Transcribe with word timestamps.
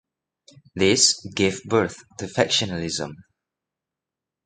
This 0.73 1.23
gave 1.35 1.63
birth 1.63 2.03
to 2.17 2.25
factionalism. 2.25 3.11